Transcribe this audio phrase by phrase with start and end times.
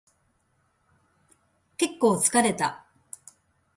[1.77, 2.87] 結構疲れた